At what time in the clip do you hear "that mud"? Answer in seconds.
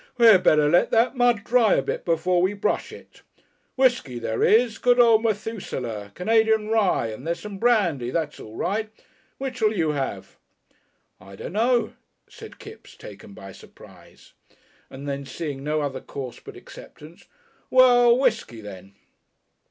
0.89-1.43